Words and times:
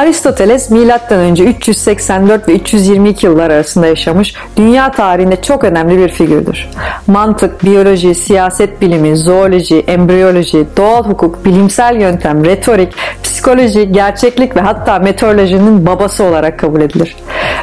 Aristoteles 0.00 0.70
M.Ö. 0.70 1.44
384 1.44 2.48
ve 2.48 2.52
322 2.52 3.26
yıllar 3.26 3.50
arasında 3.50 3.86
yaşamış 3.86 4.34
dünya 4.56 4.90
tarihinde 4.92 5.42
çok 5.42 5.64
önemli 5.64 5.98
bir 5.98 6.08
figürdür. 6.08 6.68
Mantık, 7.06 7.64
biyoloji, 7.64 8.14
siyaset 8.14 8.80
bilimi, 8.80 9.16
zooloji, 9.16 9.80
embriyoloji, 9.80 10.66
doğal 10.76 11.04
hukuk, 11.04 11.44
bilimsel 11.44 12.00
yöntem, 12.00 12.44
retorik, 12.44 12.92
psikoloji, 13.22 13.92
gerçeklik 13.92 14.56
ve 14.56 14.60
hatta 14.60 14.98
meteorolojinin 14.98 15.86
babası 15.86 16.24
olarak 16.24 16.58
kabul 16.58 16.80
edilir. 16.80 17.16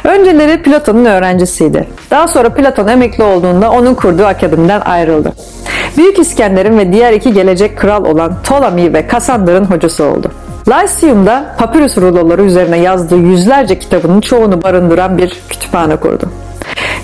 Önceleri 0.04 0.62
Platon'un 0.62 1.04
öğrencisiydi. 1.04 1.88
Daha 2.10 2.28
sonra 2.28 2.48
Platon 2.48 2.88
emekli 2.88 3.24
olduğunda 3.24 3.70
onun 3.70 3.94
kurduğu 3.94 4.26
akademiden 4.26 4.80
ayrıldı. 4.80 5.32
Büyük 5.96 6.18
İskender'in 6.18 6.78
ve 6.78 6.92
diğer 6.92 7.12
iki 7.12 7.32
gelecek 7.32 7.78
kral 7.78 8.04
olan 8.04 8.42
Ptolemy 8.42 8.92
ve 8.92 9.06
Kassandra'nın 9.06 9.64
hocası 9.64 10.04
oldu. 10.04 10.32
Lyceum'da 10.68 11.54
papyrus 11.58 11.96
ruloları 11.96 12.42
üzerine 12.42 12.78
yazdığı 12.78 13.16
yüzlerce 13.16 13.78
kitabının 13.78 14.20
çoğunu 14.20 14.62
barındıran 14.62 15.18
bir 15.18 15.42
kütüphane 15.48 15.96
kurdu. 15.96 16.30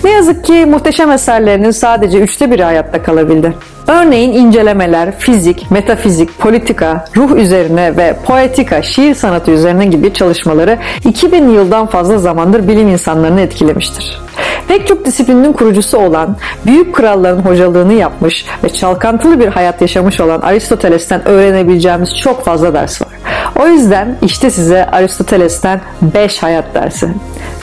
Ne 0.03 0.11
yazık 0.11 0.45
ki 0.45 0.65
muhteşem 0.65 1.11
eserlerinin 1.11 1.71
sadece 1.71 2.19
üçte 2.19 2.51
biri 2.51 2.63
hayatta 2.63 3.03
kalabildi. 3.03 3.53
Örneğin 3.87 4.33
incelemeler, 4.33 5.19
fizik, 5.19 5.71
metafizik, 5.71 6.39
politika, 6.39 7.05
ruh 7.17 7.31
üzerine 7.31 7.97
ve 7.97 8.15
poetika, 8.25 8.81
şiir 8.81 9.15
sanatı 9.15 9.51
üzerine 9.51 9.85
gibi 9.85 10.13
çalışmaları 10.13 10.77
2000 11.05 11.49
yıldan 11.49 11.87
fazla 11.87 12.17
zamandır 12.17 12.67
bilim 12.67 12.87
insanlarını 12.87 13.41
etkilemiştir. 13.41 14.21
Pek 14.67 14.87
çok 14.87 15.05
disiplinin 15.05 15.53
kurucusu 15.53 15.97
olan, 15.97 16.37
büyük 16.65 16.95
kralların 16.95 17.41
hocalığını 17.41 17.93
yapmış 17.93 18.45
ve 18.63 18.69
çalkantılı 18.69 19.39
bir 19.39 19.47
hayat 19.47 19.81
yaşamış 19.81 20.19
olan 20.21 20.41
Aristoteles'ten 20.41 21.27
öğrenebileceğimiz 21.27 22.09
çok 22.23 22.45
fazla 22.45 22.73
ders 22.73 23.01
var. 23.01 23.14
O 23.59 23.67
yüzden 23.67 24.17
işte 24.21 24.49
size 24.49 24.85
Aristoteles'ten 24.85 25.81
5 26.01 26.43
hayat 26.43 26.65
dersi. 26.75 27.09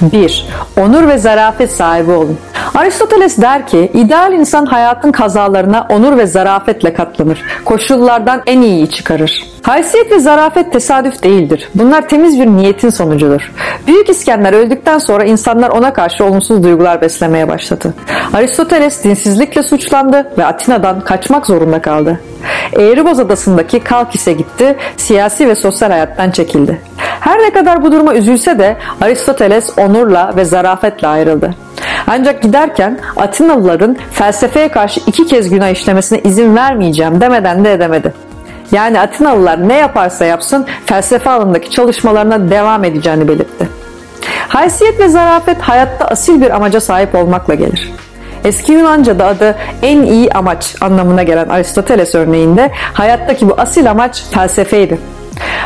1. 0.01 0.47
Onur 0.81 1.09
ve 1.09 1.19
zarafet 1.19 1.73
sahibi 1.73 2.11
olun. 2.11 2.39
Aristoteles 2.75 3.39
der 3.39 3.67
ki, 3.67 3.91
ideal 3.95 4.33
insan 4.33 4.67
hayatın 4.67 5.13
kazalarına 5.13 5.87
onur 5.89 6.19
ve 6.19 6.27
zarafetle 6.27 6.95
katlanır. 6.95 7.43
Koşullardan 7.65 8.43
en 8.47 8.63
iyiyi 8.63 8.91
çıkarır. 8.91 9.45
Haysiyet 9.63 10.13
ve 10.13 10.19
zarafet 10.19 10.73
tesadüf 10.73 11.23
değildir. 11.23 11.69
Bunlar 11.75 12.09
temiz 12.09 12.41
bir 12.41 12.47
niyetin 12.47 12.91
sonucudur. 12.91 13.53
Büyük 13.87 14.09
İskender 14.09 14.53
öldükten 14.53 14.99
sonra 14.99 15.25
insanlar 15.25 15.69
ona 15.69 15.93
karşı 15.93 16.25
olumsuz 16.25 16.63
duygular 16.63 17.01
beslemeye 17.01 17.49
başladı. 17.49 17.95
Aristoteles 18.35 19.05
dinsizlikle 19.05 19.63
suçlandı 19.63 20.33
ve 20.39 20.45
Atina'dan 20.45 21.01
kaçmak 21.01 21.47
zorunda 21.47 21.83
kaldı. 21.83 22.21
Eğriboz 22.77 23.21
adasındaki 23.21 23.81
Kalkis'e 23.81 24.33
gitti, 24.33 24.77
siyasi 24.97 25.49
ve 25.49 25.55
sosyal 25.55 25.91
hayattan 25.91 26.31
çekildi. 26.31 26.83
Her 26.97 27.39
ne 27.39 27.51
kadar 27.51 27.83
bu 27.83 27.93
duruma 27.93 28.15
üzülse 28.15 28.59
de 28.59 28.77
Aristoteles 29.01 29.79
onurla 29.79 30.33
ve 30.37 30.45
zarafetle 30.45 31.09
ayrıldı. 31.09 31.55
Ancak 32.07 32.43
giderken 32.43 32.99
Atinalıların 33.17 33.97
felsefeye 34.13 34.69
karşı 34.69 35.01
iki 35.07 35.27
kez 35.27 35.51
günah 35.51 35.69
işlemesine 35.69 36.21
izin 36.25 36.57
vermeyeceğim 36.57 37.21
demeden 37.21 37.65
de 37.65 37.73
edemedi. 37.73 38.15
Yani 38.73 39.01
Atinalılar 39.01 39.69
ne 39.69 39.75
yaparsa 39.75 40.25
yapsın 40.25 40.67
felsefe 40.87 41.31
alanındaki 41.31 41.71
çalışmalarına 41.71 42.51
devam 42.51 42.85
edeceğini 42.85 43.29
belirtti. 43.29 43.69
Haysiyet 44.49 45.01
ve 45.01 45.09
zarafet 45.09 45.63
hayatta 45.63 46.05
asil 46.05 46.41
bir 46.41 46.51
amaca 46.51 46.81
sahip 46.81 47.15
olmakla 47.15 47.55
gelir. 47.55 47.93
Eski 48.45 48.73
Yunanca'da 48.73 49.27
adı 49.27 49.57
en 49.83 50.03
iyi 50.03 50.33
amaç 50.33 50.75
anlamına 50.81 51.23
gelen 51.23 51.49
Aristoteles 51.49 52.15
örneğinde 52.15 52.71
hayattaki 52.93 53.49
bu 53.49 53.55
asil 53.59 53.91
amaç 53.91 54.23
felsefeydi. 54.31 54.99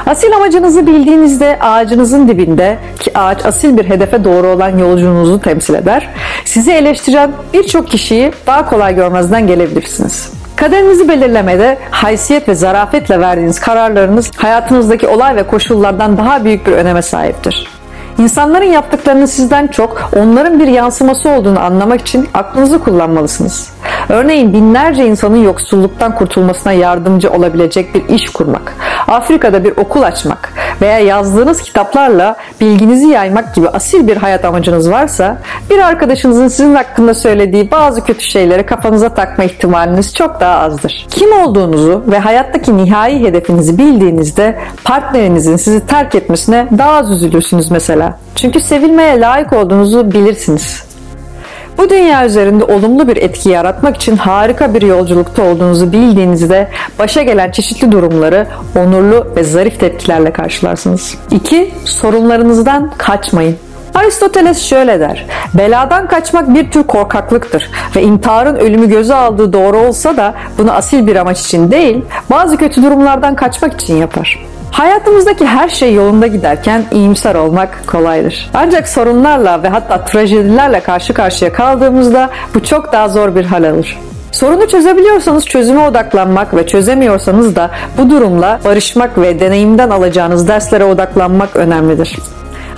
Asil 0.06 0.36
amacınızı 0.36 0.86
bildiğinizde 0.86 1.58
ağacınızın 1.60 2.28
dibinde 2.28 2.78
ki 3.00 3.18
ağaç 3.18 3.44
asil 3.44 3.76
bir 3.76 3.90
hedefe 3.90 4.24
doğru 4.24 4.48
olan 4.48 4.78
yolculuğunuzu 4.78 5.40
temsil 5.40 5.74
eder. 5.74 6.08
Sizi 6.44 6.72
eleştiren 6.72 7.30
birçok 7.54 7.88
kişiyi 7.88 8.32
daha 8.46 8.68
kolay 8.68 8.94
görmezden 8.94 9.46
gelebilirsiniz. 9.46 10.32
Kaderinizi 10.56 11.08
belirlemede 11.08 11.78
haysiyet 11.90 12.48
ve 12.48 12.54
zarafetle 12.54 13.20
verdiğiniz 13.20 13.60
kararlarınız 13.60 14.30
hayatınızdaki 14.36 15.08
olay 15.08 15.36
ve 15.36 15.42
koşullardan 15.42 16.18
daha 16.18 16.44
büyük 16.44 16.66
bir 16.66 16.72
öneme 16.72 17.02
sahiptir. 17.02 17.75
İnsanların 18.18 18.72
yaptıklarını 18.72 19.28
sizden 19.28 19.66
çok 19.66 20.10
onların 20.16 20.60
bir 20.60 20.66
yansıması 20.66 21.28
olduğunu 21.28 21.60
anlamak 21.60 22.00
için 22.00 22.28
aklınızı 22.34 22.78
kullanmalısınız. 22.78 23.72
Örneğin 24.08 24.52
binlerce 24.52 25.06
insanın 25.06 25.36
yoksulluktan 25.36 26.14
kurtulmasına 26.14 26.72
yardımcı 26.72 27.30
olabilecek 27.30 27.94
bir 27.94 28.14
iş 28.14 28.30
kurmak, 28.32 28.76
Afrika'da 29.08 29.64
bir 29.64 29.72
okul 29.76 30.02
açmak 30.02 30.52
veya 30.80 30.98
yazdığınız 30.98 31.62
kitaplarla 31.62 32.36
bilginizi 32.60 33.06
yaymak 33.06 33.54
gibi 33.54 33.68
asil 33.68 34.06
bir 34.06 34.16
hayat 34.16 34.44
amacınız 34.44 34.90
varsa 34.90 35.38
bir 35.70 35.78
arkadaşınızın 35.78 36.48
sizin 36.48 36.74
hakkında 36.74 37.14
söylediği 37.14 37.70
bazı 37.70 38.04
kötü 38.04 38.24
şeyleri 38.24 38.66
kafanıza 38.66 39.08
takma 39.08 39.44
ihtimaliniz 39.44 40.14
çok 40.14 40.40
daha 40.40 40.58
azdır. 40.58 41.06
Kim 41.10 41.32
olduğunuzu 41.32 42.04
ve 42.06 42.18
hayattaki 42.18 42.76
nihai 42.76 43.20
hedefinizi 43.20 43.78
bildiğinizde 43.78 44.58
partnerinizin 44.84 45.56
sizi 45.56 45.86
terk 45.86 46.14
etmesine 46.14 46.66
daha 46.78 46.90
az 46.90 47.10
üzülürsünüz 47.10 47.70
mesela. 47.70 48.18
Çünkü 48.34 48.60
sevilmeye 48.60 49.20
layık 49.20 49.52
olduğunuzu 49.52 50.12
bilirsiniz. 50.12 50.86
Bu 51.78 51.90
dünya 51.90 52.26
üzerinde 52.26 52.64
olumlu 52.64 53.08
bir 53.08 53.16
etki 53.16 53.48
yaratmak 53.48 53.96
için 53.96 54.16
harika 54.16 54.74
bir 54.74 54.82
yolculukta 54.82 55.42
olduğunuzu 55.42 55.92
bildiğinizde 55.92 56.68
başa 56.98 57.22
gelen 57.22 57.50
çeşitli 57.50 57.92
durumları 57.92 58.46
onurlu 58.76 59.26
ve 59.36 59.44
zarif 59.44 59.80
tepkilerle 59.80 60.32
karşılarsınız. 60.32 61.14
2. 61.30 61.74
Sorunlarınızdan 61.84 62.90
kaçmayın. 62.98 63.56
Aristoteles 63.94 64.62
şöyle 64.62 65.00
der. 65.00 65.26
Beladan 65.54 66.08
kaçmak 66.08 66.54
bir 66.54 66.70
tür 66.70 66.82
korkaklıktır 66.82 67.70
ve 67.96 68.02
intiharın 68.02 68.56
ölümü 68.56 68.88
göze 68.88 69.14
aldığı 69.14 69.52
doğru 69.52 69.78
olsa 69.78 70.16
da 70.16 70.34
bunu 70.58 70.72
asil 70.72 71.06
bir 71.06 71.16
amaç 71.16 71.40
için 71.40 71.70
değil, 71.70 72.04
bazı 72.30 72.56
kötü 72.56 72.82
durumlardan 72.82 73.34
kaçmak 73.34 73.80
için 73.80 73.96
yapar. 73.96 74.46
Hayatımızdaki 74.76 75.46
her 75.46 75.68
şey 75.68 75.94
yolunda 75.94 76.26
giderken 76.26 76.84
iyimser 76.92 77.34
olmak 77.34 77.86
kolaydır. 77.86 78.50
Ancak 78.54 78.88
sorunlarla 78.88 79.62
ve 79.62 79.68
hatta 79.68 80.04
trajedilerle 80.04 80.80
karşı 80.80 81.14
karşıya 81.14 81.52
kaldığımızda 81.52 82.30
bu 82.54 82.64
çok 82.64 82.92
daha 82.92 83.08
zor 83.08 83.34
bir 83.34 83.44
hal 83.44 83.70
alır. 83.70 83.98
Sorunu 84.32 84.68
çözebiliyorsanız 84.68 85.46
çözüme 85.46 85.88
odaklanmak 85.88 86.56
ve 86.56 86.66
çözemiyorsanız 86.66 87.56
da 87.56 87.70
bu 87.98 88.10
durumla 88.10 88.60
barışmak 88.64 89.18
ve 89.18 89.40
deneyimden 89.40 89.90
alacağınız 89.90 90.48
derslere 90.48 90.84
odaklanmak 90.84 91.56
önemlidir. 91.56 92.16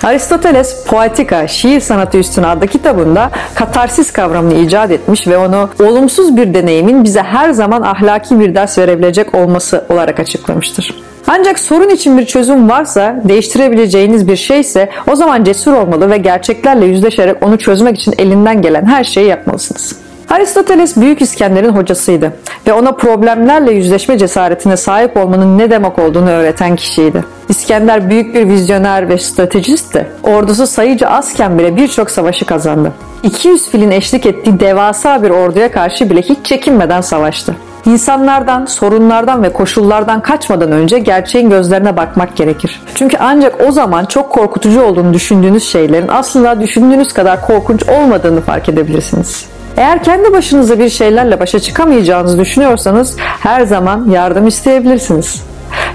Aristoteles 0.03 0.85
Poetika, 0.85 1.47
şiir 1.47 1.79
sanatı 1.79 2.17
üstüne 2.17 2.47
adlı 2.47 2.67
kitabında 2.67 3.29
katarsis 3.55 4.13
kavramını 4.13 4.53
icat 4.53 4.91
etmiş 4.91 5.27
ve 5.27 5.37
onu 5.37 5.69
olumsuz 5.79 6.37
bir 6.37 6.53
deneyimin 6.53 7.03
bize 7.03 7.21
her 7.21 7.51
zaman 7.51 7.81
ahlaki 7.81 8.39
bir 8.39 8.55
ders 8.55 8.77
verebilecek 8.77 9.35
olması 9.35 9.85
olarak 9.89 10.19
açıklamıştır. 10.19 11.09
Ancak 11.31 11.59
sorun 11.59 11.89
için 11.89 12.17
bir 12.17 12.25
çözüm 12.25 12.69
varsa, 12.69 13.21
değiştirebileceğiniz 13.23 14.27
bir 14.27 14.35
şeyse 14.35 14.89
o 15.07 15.15
zaman 15.15 15.43
cesur 15.43 15.73
olmalı 15.73 16.09
ve 16.09 16.17
gerçeklerle 16.17 16.85
yüzleşerek 16.85 17.43
onu 17.43 17.57
çözmek 17.57 17.99
için 17.99 18.13
elinden 18.17 18.61
gelen 18.61 18.85
her 18.85 19.03
şeyi 19.03 19.27
yapmalısınız. 19.27 19.95
Aristoteles 20.29 20.97
Büyük 20.97 21.21
İskender'in 21.21 21.69
hocasıydı 21.69 22.33
ve 22.67 22.73
ona 22.73 22.91
problemlerle 22.91 23.71
yüzleşme 23.71 24.17
cesaretine 24.17 24.77
sahip 24.77 25.17
olmanın 25.17 25.57
ne 25.57 25.71
demek 25.71 25.99
olduğunu 25.99 26.29
öğreten 26.29 26.75
kişiydi. 26.75 27.23
İskender 27.49 28.09
büyük 28.09 28.35
bir 28.35 28.47
vizyoner 28.47 29.09
ve 29.09 29.17
stratejistti. 29.17 30.07
Ordusu 30.23 30.67
sayıca 30.67 31.09
azken 31.09 31.59
bile 31.59 31.75
birçok 31.75 32.11
savaşı 32.11 32.45
kazandı. 32.45 32.91
200 33.23 33.69
filin 33.69 33.91
eşlik 33.91 34.25
ettiği 34.25 34.59
devasa 34.59 35.23
bir 35.23 35.29
orduya 35.29 35.71
karşı 35.71 36.09
bile 36.09 36.21
hiç 36.21 36.37
çekinmeden 36.43 37.01
savaştı. 37.01 37.55
İnsanlardan, 37.85 38.65
sorunlardan 38.65 39.43
ve 39.43 39.53
koşullardan 39.53 40.21
kaçmadan 40.21 40.71
önce 40.71 40.99
gerçeğin 40.99 41.49
gözlerine 41.49 41.97
bakmak 41.97 42.35
gerekir. 42.35 42.81
Çünkü 42.95 43.17
ancak 43.19 43.61
o 43.67 43.71
zaman 43.71 44.05
çok 44.05 44.31
korkutucu 44.31 44.81
olduğunu 44.81 45.13
düşündüğünüz 45.13 45.63
şeylerin 45.63 46.07
aslında 46.07 46.61
düşündüğünüz 46.61 47.13
kadar 47.13 47.41
korkunç 47.41 47.83
olmadığını 47.83 48.41
fark 48.41 48.69
edebilirsiniz. 48.69 49.45
Eğer 49.77 50.03
kendi 50.03 50.33
başınıza 50.33 50.79
bir 50.79 50.89
şeylerle 50.89 51.39
başa 51.39 51.59
çıkamayacağınızı 51.59 52.39
düşünüyorsanız 52.39 53.17
her 53.19 53.61
zaman 53.65 54.09
yardım 54.09 54.47
isteyebilirsiniz. 54.47 55.43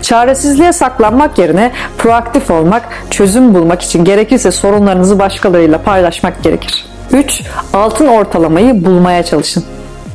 Çaresizliğe 0.03 0.73
saklanmak 0.73 1.39
yerine 1.39 1.73
proaktif 1.99 2.51
olmak, 2.51 2.89
çözüm 3.11 3.55
bulmak 3.55 3.83
için 3.83 4.05
gerekirse 4.05 4.51
sorunlarınızı 4.51 5.19
başkalarıyla 5.19 5.79
paylaşmak 5.79 6.43
gerekir. 6.43 6.85
3. 7.13 7.43
Altın 7.73 8.07
ortalamayı 8.07 8.85
bulmaya 8.85 9.23
çalışın. 9.23 9.65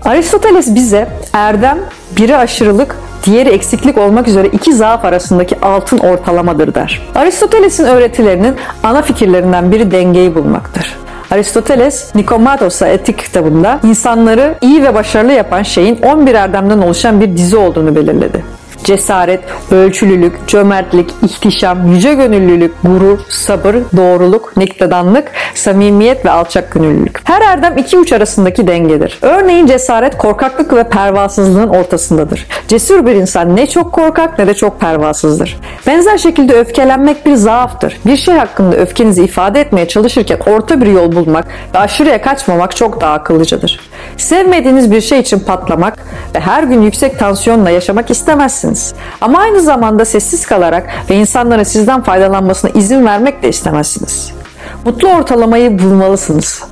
Aristoteles 0.05 0.75
bize 0.75 1.07
erdem, 1.33 1.77
biri 2.17 2.37
aşırılık, 2.37 2.95
diğeri 3.25 3.49
eksiklik 3.49 3.97
olmak 3.97 4.27
üzere 4.27 4.47
iki 4.47 4.73
zaaf 4.73 5.05
arasındaki 5.05 5.61
altın 5.61 5.97
ortalamadır 5.97 6.73
der. 6.75 7.01
Aristoteles'in 7.15 7.85
öğretilerinin 7.85 8.55
ana 8.83 9.01
fikirlerinden 9.01 9.71
biri 9.71 9.91
dengeyi 9.91 10.35
bulmaktır. 10.35 10.97
Aristoteles 11.31 12.15
Nikomatos'a 12.15 12.87
etik 12.87 13.17
kitabında 13.17 13.79
insanları 13.83 14.55
iyi 14.61 14.83
ve 14.83 14.93
başarılı 14.93 15.31
yapan 15.31 15.63
şeyin 15.63 16.01
11 16.01 16.33
erdemden 16.33 16.77
oluşan 16.81 17.21
bir 17.21 17.37
dizi 17.37 17.57
olduğunu 17.57 17.95
belirledi. 17.95 18.43
Cesaret, 18.83 19.39
ölçülülük, 19.71 20.47
cömertlik, 20.47 21.09
ihtişam, 21.23 21.91
yüce 21.91 22.13
gönüllülük, 22.13 22.73
gurur, 22.83 23.19
sabır, 23.29 23.75
doğruluk, 23.97 24.57
niktadanlık, 24.57 25.31
samimiyet 25.55 26.25
ve 26.25 26.31
alçak 26.31 26.71
gönüllülük. 26.71 27.21
Her 27.23 27.41
erdem 27.41 27.77
iki 27.77 27.97
uç 27.97 28.13
arasındaki 28.13 28.67
dengedir. 28.67 29.19
Örneğin 29.21 29.65
cesaret 29.65 30.17
korkaklık 30.17 30.73
ve 30.73 30.83
pervasızlığın 30.83 31.69
ortasındadır. 31.69 32.47
Cesur 32.67 33.05
bir 33.05 33.15
insan 33.15 33.55
ne 33.55 33.67
çok 33.67 33.91
korkak 33.91 34.39
ne 34.39 34.47
de 34.47 34.53
çok 34.53 34.81
pervasızdır. 34.81 35.57
Benzer 35.87 36.17
şekilde 36.17 36.53
öfkelenmek 36.53 37.25
bir 37.25 37.35
zaaftır. 37.35 37.97
Bir 38.05 38.17
şey 38.17 38.35
hakkında 38.35 38.75
öfkenizi 38.75 39.23
ifade 39.23 39.61
etmeye 39.61 39.87
çalışırken 39.87 40.39
orta 40.47 40.81
bir 40.81 40.87
yol 40.87 41.11
bulmak 41.11 41.45
ve 41.75 41.79
aşırıya 41.79 42.21
kaçmamak 42.21 42.75
çok 42.75 43.01
daha 43.01 43.13
akıllıcadır. 43.13 43.79
Sevmediğiniz 44.17 44.91
bir 44.91 45.01
şey 45.01 45.19
için 45.19 45.39
patlamak 45.39 45.97
ve 46.35 46.39
her 46.39 46.63
gün 46.63 46.81
yüksek 46.81 47.19
tansiyonla 47.19 47.69
yaşamak 47.69 48.09
istemezsiniz. 48.09 48.68
Ama 49.21 49.39
aynı 49.39 49.61
zamanda 49.61 50.05
sessiz 50.05 50.45
kalarak 50.45 50.89
ve 51.09 51.15
insanların 51.15 51.63
sizden 51.63 52.01
faydalanmasına 52.01 52.71
izin 52.71 53.05
vermek 53.05 53.43
de 53.43 53.49
istemezsiniz. 53.49 54.31
Mutlu 54.85 55.09
ortalamayı 55.09 55.79
bulmalısınız. 55.79 56.63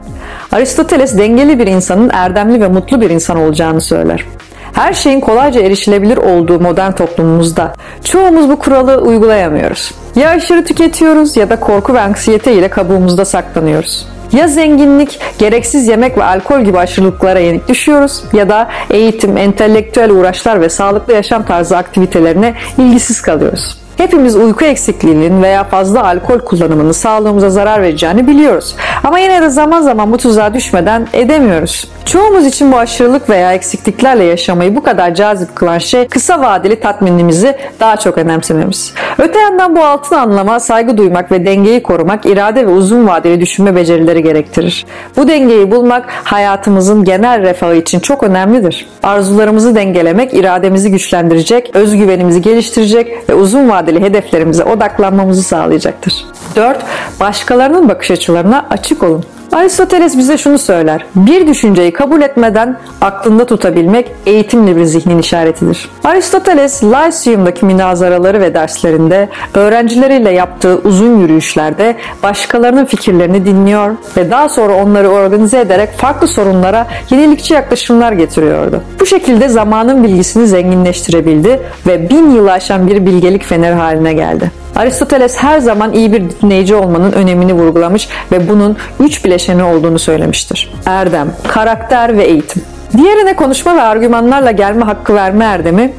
Aristoteles 0.51 1.17
dengeli 1.17 1.59
bir 1.59 1.67
insanın 1.67 2.09
erdemli 2.13 2.61
ve 2.61 2.67
mutlu 2.67 3.01
bir 3.01 3.09
insan 3.09 3.37
olacağını 3.37 3.81
söyler. 3.81 4.25
Her 4.73 4.93
şeyin 4.93 5.19
kolayca 5.19 5.61
erişilebilir 5.61 6.17
olduğu 6.17 6.59
modern 6.59 6.91
toplumumuzda 6.91 7.73
çoğumuz 8.03 8.49
bu 8.49 8.59
kuralı 8.59 9.01
uygulayamıyoruz. 9.01 9.91
Ya 10.15 10.29
aşırı 10.29 10.65
tüketiyoruz 10.65 11.37
ya 11.37 11.49
da 11.49 11.59
korku 11.59 11.93
ve 11.93 11.99
anksiyete 11.99 12.53
ile 12.53 12.69
kabuğumuzda 12.69 13.25
saklanıyoruz. 13.25 14.07
Ya 14.33 14.47
zenginlik, 14.47 15.19
gereksiz 15.39 15.87
yemek 15.87 16.17
ve 16.17 16.23
alkol 16.23 16.61
gibi 16.61 16.77
aşırılıklara 16.79 17.39
yenik 17.39 17.67
düşüyoruz 17.67 18.23
ya 18.33 18.49
da 18.49 18.69
eğitim, 18.89 19.37
entelektüel 19.37 20.11
uğraşlar 20.11 20.61
ve 20.61 20.69
sağlıklı 20.69 21.13
yaşam 21.13 21.45
tarzı 21.45 21.77
aktivitelerine 21.77 22.53
ilgisiz 22.77 23.21
kalıyoruz. 23.21 23.77
Hepimiz 23.97 24.35
uyku 24.35 24.65
eksikliğinin 24.65 25.43
veya 25.43 25.63
fazla 25.63 26.03
alkol 26.03 26.39
kullanımının 26.39 26.91
sağlığımıza 26.91 27.49
zarar 27.49 27.81
vereceğini 27.81 28.27
biliyoruz. 28.27 28.75
Ama 29.07 29.19
yine 29.19 29.41
de 29.41 29.49
zaman 29.49 29.81
zaman 29.81 30.11
bu 30.11 30.17
tuzağa 30.17 30.53
düşmeden 30.53 31.07
edemiyoruz. 31.13 31.87
Çoğumuz 32.05 32.45
için 32.45 32.71
bu 32.71 32.77
aşırılık 32.77 33.29
veya 33.29 33.53
eksikliklerle 33.53 34.23
yaşamayı 34.23 34.75
bu 34.75 34.83
kadar 34.83 35.15
cazip 35.15 35.55
kılan 35.55 35.77
şey 35.77 36.07
kısa 36.07 36.41
vadeli 36.41 36.79
tatminimizi 36.79 37.55
daha 37.79 37.97
çok 37.97 38.17
önemsememiz. 38.17 38.93
Öte 39.17 39.39
yandan 39.39 39.75
bu 39.75 39.83
altın 39.83 40.15
anlama 40.15 40.59
saygı 40.59 40.97
duymak 40.97 41.31
ve 41.31 41.45
dengeyi 41.45 41.83
korumak 41.83 42.25
irade 42.25 42.67
ve 42.67 42.71
uzun 42.71 43.07
vadeli 43.07 43.41
düşünme 43.41 43.75
becerileri 43.75 44.23
gerektirir. 44.23 44.85
Bu 45.17 45.27
dengeyi 45.27 45.71
bulmak 45.71 46.05
hayatımızın 46.23 47.03
genel 47.03 47.41
refahı 47.41 47.75
için 47.75 47.99
çok 47.99 48.23
önemlidir. 48.23 48.87
Arzularımızı 49.03 49.75
dengelemek 49.75 50.33
irademizi 50.33 50.91
güçlendirecek, 50.91 51.71
özgüvenimizi 51.73 52.41
geliştirecek 52.41 53.29
ve 53.29 53.33
uzun 53.33 53.69
vadeli 53.69 54.01
hedeflerimize 54.01 54.63
odaklanmamızı 54.63 55.43
sağlayacaktır. 55.43 56.13
4. 56.55 56.77
Başkalarının 57.19 57.89
bakış 57.89 58.11
açılarına 58.11 58.65
açık 58.69 58.96
olun. 59.03 59.23
Aristoteles 59.51 60.17
bize 60.17 60.37
şunu 60.37 60.57
söyler. 60.57 61.05
Bir 61.15 61.47
düşünceyi 61.47 61.93
kabul 61.93 62.21
etmeden 62.21 62.77
aklında 63.01 63.45
tutabilmek 63.45 64.11
eğitimli 64.25 64.75
bir 64.75 64.83
zihnin 64.83 65.19
işaretidir. 65.19 65.89
Aristoteles 66.03 66.83
Lyceum'daki 66.83 67.65
münazaraları 67.65 68.41
ve 68.41 68.53
derslerinde 68.53 69.29
öğrencileriyle 69.53 70.31
yaptığı 70.31 70.75
uzun 70.83 71.19
yürüyüşlerde 71.19 71.95
başkalarının 72.23 72.85
fikirlerini 72.85 73.45
dinliyor 73.45 73.91
ve 74.17 74.31
daha 74.31 74.49
sonra 74.49 74.73
onları 74.83 75.09
organize 75.09 75.59
ederek 75.59 75.89
farklı 75.97 76.27
sorunlara 76.27 76.87
yenilikçi 77.09 77.53
yaklaşımlar 77.53 78.11
getiriyordu. 78.11 78.81
Bu 78.99 79.05
şekilde 79.05 79.49
zamanın 79.49 80.03
bilgisini 80.03 80.47
zenginleştirebildi 80.47 81.59
ve 81.87 82.09
bin 82.09 82.31
yıl 82.31 82.47
aşan 82.47 82.87
bir 82.87 83.05
bilgelik 83.05 83.43
feneri 83.43 83.75
haline 83.75 84.13
geldi. 84.13 84.51
Aristoteles 84.77 85.37
her 85.37 85.59
zaman 85.59 85.93
iyi 85.93 86.13
bir 86.13 86.23
dinleyici 86.41 86.75
olmanın 86.75 87.11
önemini 87.11 87.53
vurgulamış 87.53 88.09
ve 88.31 88.49
bunun 88.49 88.77
üç 88.99 89.25
bileşeni 89.25 89.63
olduğunu 89.63 89.99
söylemiştir. 89.99 90.73
Erdem, 90.85 91.33
karakter 91.47 92.17
ve 92.17 92.23
eğitim. 92.23 92.61
Diğerine 92.97 93.35
konuşma 93.35 93.75
ve 93.75 93.81
argümanlarla 93.81 94.51
gelme 94.51 94.85
hakkı 94.85 95.15
verme 95.15 95.45
erdemi, 95.45 95.93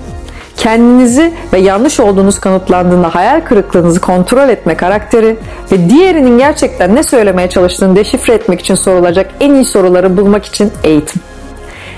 kendinizi 0.57 1.33
ve 1.53 1.59
yanlış 1.59 2.01
olduğunuz 2.01 2.41
kanıtlandığında 2.41 3.15
hayal 3.15 3.41
kırıklığınızı 3.41 4.01
kontrol 4.01 4.49
etme 4.49 4.75
karakteri 4.77 5.37
ve 5.73 5.91
diğerinin 5.91 6.39
gerçekten 6.39 6.95
ne 6.95 7.03
söylemeye 7.03 7.49
çalıştığını 7.49 7.97
deşifre 7.97 8.35
etmek 8.35 8.61
için 8.61 8.75
sorulacak 8.75 9.31
en 9.41 9.55
iyi 9.55 9.65
soruları 9.65 10.17
bulmak 10.17 10.45
için 10.45 10.73
eğitim. 10.85 11.23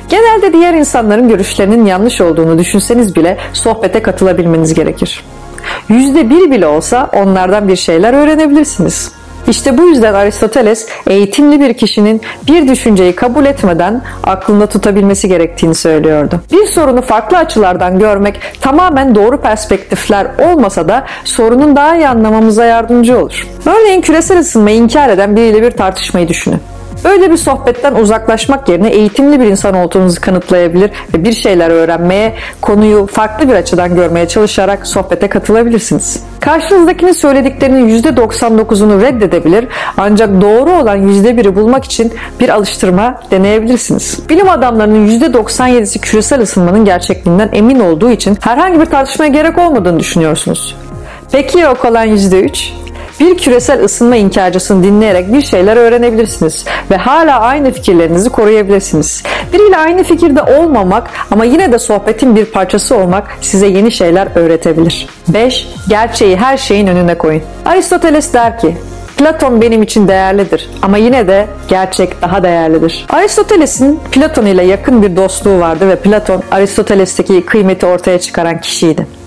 Genelde 0.09 0.53
diğer 0.53 0.75
insanların 0.75 1.29
görüşlerinin 1.29 1.87
yanlış 1.87 2.21
olduğunu 2.21 2.59
düşünseniz 2.59 3.17
bile 3.17 3.39
sohbete 3.53 4.03
katılabilmeniz 4.03 4.75
gerekir. 4.75 5.25
%1 5.91 6.51
bile 6.51 6.67
olsa 6.67 7.11
onlardan 7.15 7.69
bir 7.69 7.77
şeyler 7.77 8.15
öğrenebilirsiniz. 8.15 9.13
İşte 9.49 9.79
bu 9.79 9.83
yüzden 9.83 10.15
Aristoteles 10.15 10.89
eğitimli 11.07 11.61
bir 11.61 11.75
kişinin 11.75 12.21
bir 12.47 12.69
düşünceyi 12.69 13.17
kabul 13.17 13.47
etmeden 13.47 14.03
aklında 14.25 14.67
tutabilmesi 14.67 15.29
gerektiğini 15.29 15.75
söylüyordu. 15.75 16.41
Bir 16.53 16.67
sorunu 16.67 17.03
farklı 17.03 17.39
açılardan 17.39 17.99
görmek 17.99 18.41
tamamen 18.61 19.15
doğru 19.15 19.41
perspektifler 19.41 20.27
olmasa 20.39 20.89
da 20.89 21.07
sorunun 21.25 21.77
daha 21.77 21.97
iyi 21.97 22.09
anlamamıza 22.09 22.65
yardımcı 22.65 23.19
olur. 23.19 23.47
Örneğin 23.67 24.01
küresel 24.01 24.39
ısınmayı 24.39 24.77
inkar 24.77 25.09
eden 25.09 25.37
biriyle 25.37 25.63
bir 25.63 25.71
tartışmayı 25.71 26.29
düşünün. 26.29 26.61
Böyle 27.05 27.31
bir 27.31 27.37
sohbetten 27.37 27.95
uzaklaşmak 27.95 28.69
yerine 28.69 28.89
eğitimli 28.89 29.41
bir 29.41 29.45
insan 29.45 29.75
olduğunuzu 29.75 30.21
kanıtlayabilir 30.21 30.91
ve 31.15 31.25
bir 31.25 31.33
şeyler 31.33 31.71
öğrenmeye, 31.71 32.35
konuyu 32.61 33.07
farklı 33.07 33.49
bir 33.49 33.55
açıdan 33.55 33.95
görmeye 33.95 34.29
çalışarak 34.29 34.87
sohbete 34.87 35.29
katılabilirsiniz. 35.29 36.23
Karşınızdakinin 36.41 37.13
söylediklerinin 37.13 38.03
%99'unu 38.03 39.03
reddedebilir 39.03 39.69
ancak 39.97 40.41
doğru 40.41 40.71
olan 40.71 40.99
%1'i 40.99 41.57
bulmak 41.57 41.85
için 41.85 42.13
bir 42.41 42.49
alıştırma 42.49 43.21
deneyebilirsiniz. 43.31 44.19
Bilim 44.29 44.49
adamlarının 44.49 45.09
%97'si 45.09 45.99
küresel 46.01 46.41
ısınmanın 46.41 46.85
gerçekliğinden 46.85 47.49
emin 47.53 47.81
olduğu 47.81 48.11
için 48.11 48.39
herhangi 48.41 48.81
bir 48.81 48.87
tartışmaya 48.87 49.29
gerek 49.29 49.59
olmadığını 49.59 50.01
düşünüyorsunuz. 50.01 50.77
Peki 51.33 51.59
ya 51.59 51.73
o 51.73 51.75
kalan 51.75 52.07
%3? 52.07 52.73
Bir 53.21 53.39
küresel 53.39 53.85
ısınma 53.85 54.17
inkarcısını 54.17 54.85
dinleyerek 54.85 55.33
bir 55.33 55.43
şeyler 55.43 55.77
öğrenebilirsiniz 55.77 56.65
ve 56.91 56.97
hala 56.97 57.41
aynı 57.41 57.73
fikirlerinizi 57.73 58.31
koruyabilirsiniz. 58.31 59.23
Biriyle 59.53 59.77
aynı 59.77 60.03
fikirde 60.03 60.43
olmamak 60.43 61.11
ama 61.31 61.45
yine 61.45 61.73
de 61.73 61.79
sohbetin 61.79 62.37
bir 62.37 62.45
parçası 62.45 62.97
olmak 62.97 63.39
size 63.41 63.67
yeni 63.67 63.93
şeyler 63.93 64.29
öğretebilir. 64.35 65.07
5. 65.29 65.69
Gerçeği 65.89 66.37
her 66.37 66.57
şeyin 66.57 66.87
önüne 66.87 67.19
koyun. 67.19 67.43
Aristoteles 67.65 68.33
der 68.33 68.59
ki, 68.59 68.77
Platon 69.17 69.61
benim 69.61 69.83
için 69.83 70.09
değerlidir 70.09 70.71
ama 70.83 70.97
yine 70.97 71.29
de 71.29 71.47
gerçek 71.69 72.23
daha 72.23 72.43
değerlidir. 72.43 73.07
Aristoteles'in 73.11 74.01
Platon 74.13 74.47
ile 74.47 74.65
yakın 74.65 75.03
bir 75.03 75.17
dostluğu 75.17 75.61
vardı 75.61 75.89
ve 75.89 75.97
Platon 75.97 76.43
Aristoteles'teki 76.51 77.47
kıymeti 77.47 77.87
ortaya 77.87 78.21
çıkaran 78.21 78.61
kişiydi. 78.61 79.20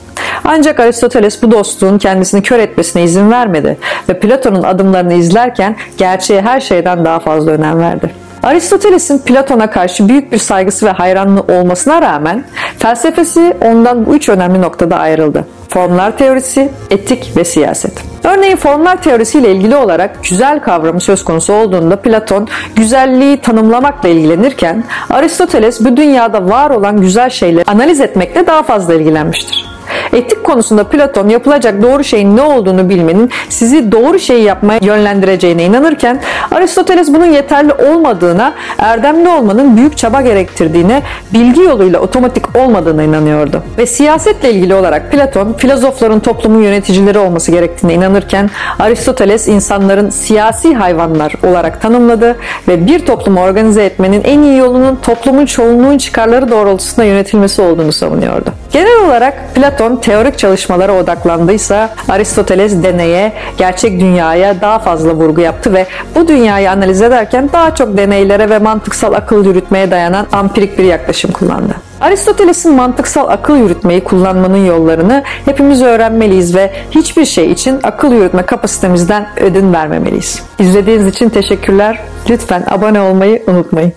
Ancak 0.46 0.80
Aristoteles 0.80 1.44
bu 1.44 1.52
dostluğun 1.52 1.98
kendisini 1.98 2.42
kör 2.42 2.60
etmesine 2.60 3.04
izin 3.04 3.32
vermedi 3.32 3.78
ve 4.10 4.20
Platon'un 4.20 4.64
adımlarını 4.64 5.14
izlerken 5.14 5.76
gerçeğe 5.98 6.42
her 6.42 6.60
şeyden 6.60 7.06
daha 7.06 7.20
fazla 7.20 7.52
önem 7.52 7.80
verdi. 7.80 8.24
Aristoteles'in 8.44 9.20
Platon'a 9.20 9.70
karşı 9.70 10.10
büyük 10.10 10.32
bir 10.32 10.38
saygısı 10.38 10.86
ve 10.86 10.90
hayranlığı 10.90 11.42
olmasına 11.42 12.02
rağmen 12.02 12.44
felsefesi 12.80 13.54
ondan 13.62 14.06
bu 14.06 14.16
üç 14.16 14.30
önemli 14.30 14.62
noktada 14.62 14.98
ayrıldı. 14.98 15.48
Formlar 15.70 16.18
teorisi, 16.18 16.70
etik 16.90 17.38
ve 17.38 17.44
siyaset. 17.44 17.94
Örneğin 18.24 18.56
formlar 18.56 19.02
teorisiyle 19.02 19.52
ilgili 19.52 19.76
olarak 19.76 20.24
güzel 20.24 20.60
kavramı 20.60 21.02
söz 21.02 21.24
konusu 21.24 21.54
olduğunda 21.54 21.96
Platon 21.96 22.48
güzelliği 22.76 23.38
tanımlamakla 23.38 24.10
ilgilenirken 24.10 24.84
Aristoteles 25.10 25.82
bu 25.86 25.98
dünyada 25.98 26.50
var 26.50 26.70
olan 26.70 27.02
güzel 27.02 27.30
şeyleri 27.30 27.64
analiz 27.68 28.02
etmekle 28.02 28.48
daha 28.48 28.64
fazla 28.64 28.94
ilgilenmiştir. 28.94 29.73
Etik 30.14 30.44
konusunda 30.44 30.84
Platon 30.84 31.30
yapılacak 31.30 31.82
doğru 31.82 32.04
şeyin 32.04 32.38
ne 32.38 32.42
olduğunu 32.42 32.90
bilmenin 32.90 33.30
sizi 33.50 33.92
doğru 33.92 34.20
şeyi 34.20 34.44
yapmaya 34.44 34.80
yönlendireceğine 34.82 35.64
inanırken 35.64 36.20
Aristoteles 36.52 37.14
bunun 37.14 37.26
yeterli 37.26 37.74
olmadığına, 37.74 38.54
erdemli 38.78 39.30
olmanın 39.30 39.78
büyük 39.78 39.98
çaba 39.98 40.22
gerektirdiğine, 40.22 41.02
bilgi 41.34 41.62
yoluyla 41.62 42.00
otomatik 42.00 42.56
olmadığına 42.56 43.04
inanıyordu. 43.04 43.64
Ve 43.78 43.86
siyasetle 43.86 44.52
ilgili 44.54 44.76
olarak 44.76 45.12
Platon 45.12 45.54
filozofların 45.54 46.20
toplumun 46.20 46.64
yöneticileri 46.64 47.20
olması 47.20 47.52
gerektiğine 47.52 47.94
inanırken 47.94 48.50
Aristoteles 48.80 49.48
insanların 49.48 50.10
siyasi 50.10 50.74
hayvanlar 50.74 51.34
olarak 51.48 51.82
tanımladı 51.82 52.38
ve 52.68 52.88
bir 52.88 53.06
toplumu 53.06 53.42
organize 53.42 53.86
etmenin 53.86 54.22
en 54.24 54.42
iyi 54.42 54.58
yolunun 54.58 54.96
toplumun 54.96 55.46
çoğunluğun 55.46 55.98
çıkarları 55.98 56.52
doğrultusunda 56.52 57.06
yönetilmesi 57.06 57.62
olduğunu 57.62 57.92
savunuyordu. 57.92 58.50
Genel 58.72 59.06
olarak 59.06 59.56
Platon 59.56 59.96
teorik 60.06 60.38
çalışmalara 60.38 60.94
odaklandıysa 60.94 61.90
Aristoteles 62.10 62.84
deneye, 62.84 63.34
gerçek 63.58 64.00
dünyaya 64.00 64.62
daha 64.62 64.80
fazla 64.80 65.14
vurgu 65.14 65.42
yaptı 65.42 65.74
ve 65.74 65.86
bu 66.16 66.28
dünyayı 66.28 66.72
analiz 66.72 67.02
ederken 67.02 67.50
daha 67.54 67.76
çok 67.76 67.98
deneylere 67.98 68.50
ve 68.50 68.60
mantıksal 68.60 69.14
akıl 69.14 69.46
yürütmeye 69.46 69.92
dayanan 69.92 70.28
ampirik 70.32 70.78
bir 70.78 70.84
yaklaşım 70.84 71.32
kullandı. 71.32 71.74
Aristoteles'in 72.02 72.76
mantıksal 72.76 73.30
akıl 73.30 73.56
yürütmeyi 73.56 74.04
kullanmanın 74.04 74.66
yollarını 74.66 75.24
hepimiz 75.46 75.82
öğrenmeliyiz 75.82 76.56
ve 76.56 76.72
hiçbir 76.92 77.26
şey 77.26 77.52
için 77.52 77.80
akıl 77.84 78.12
yürütme 78.14 78.44
kapasitemizden 78.44 79.28
ödün 79.38 79.74
vermemeliyiz. 79.74 80.44
İzlediğiniz 80.60 81.08
için 81.08 81.30
teşekkürler. 81.30 82.00
Lütfen 82.30 82.64
abone 82.70 83.02
olmayı 83.02 83.44
unutmayın. 83.48 83.94